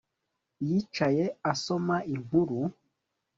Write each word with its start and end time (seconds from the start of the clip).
Yicaye 0.67 1.25
asoma 1.51 1.97
inkuru 2.13 2.59